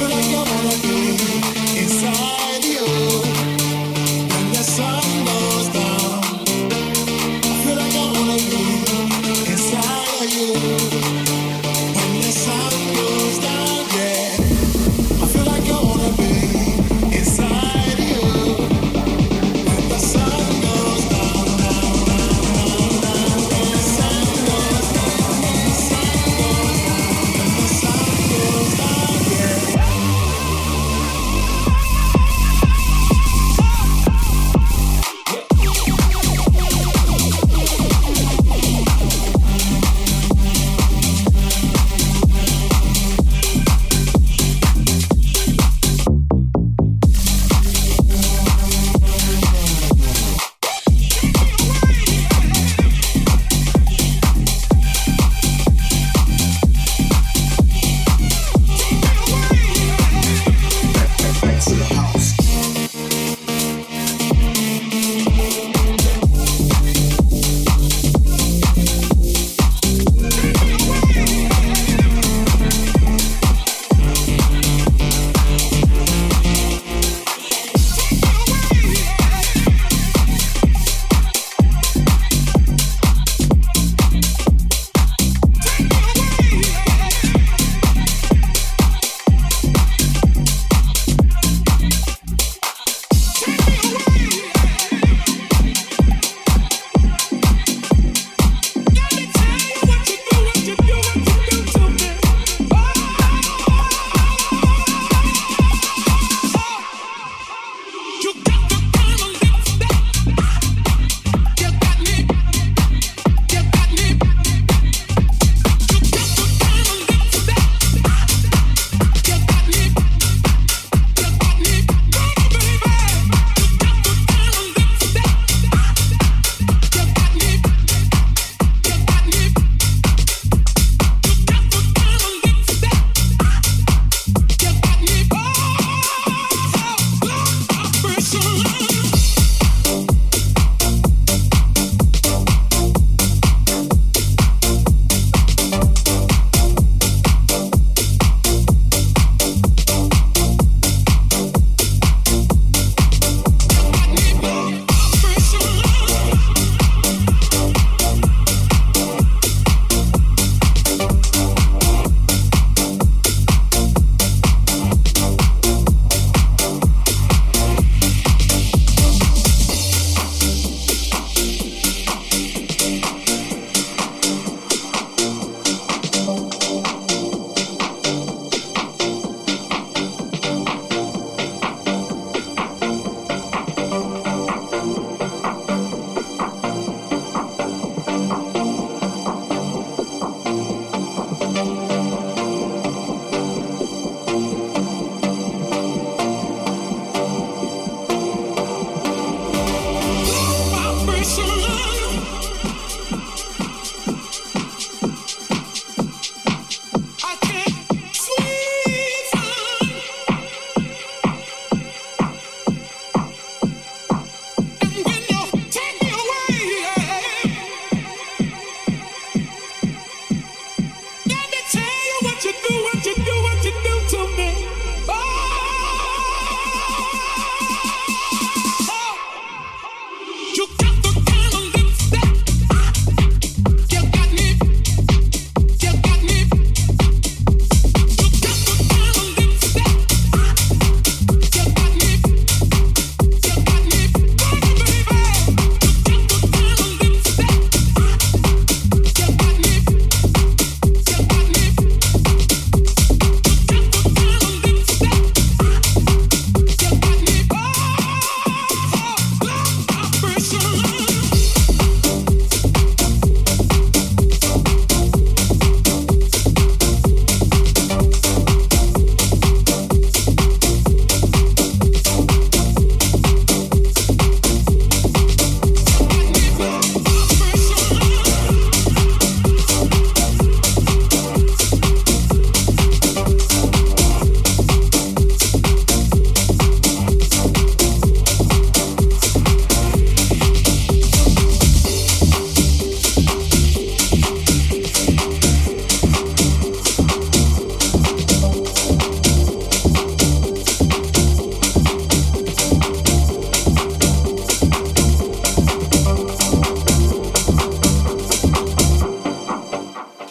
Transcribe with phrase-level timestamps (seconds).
[0.00, 2.39] feel like I wanna inside.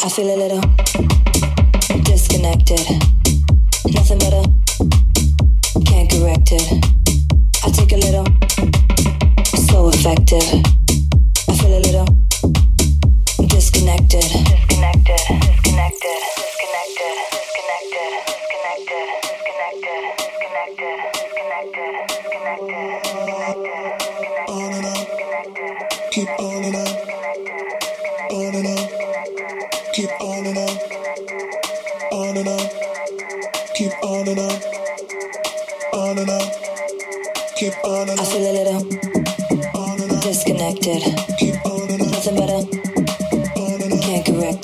[0.09, 0.61] feel a little
[2.03, 2.79] disconnected.
[3.93, 4.43] Nothing better.
[5.85, 6.85] Can't correct it.
[7.63, 8.25] I take a little.
[9.67, 10.78] So effective.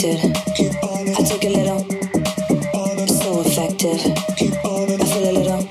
[0.06, 0.36] affected.
[1.18, 1.80] I took a little.
[3.08, 4.00] So affected.
[4.00, 5.62] I feel a little.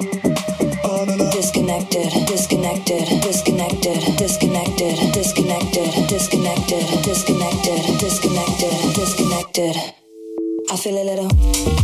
[1.31, 2.27] Disconnected.
[2.27, 3.23] Disconnected.
[3.23, 4.17] Disconnected.
[4.17, 5.13] Disconnected.
[5.13, 6.09] Disconnected.
[6.09, 7.03] Disconnected.
[7.03, 7.99] Disconnected.
[7.99, 8.95] Disconnected.
[8.95, 9.77] Disconnected.
[10.71, 11.84] I feel a little.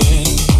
[0.00, 0.59] doing?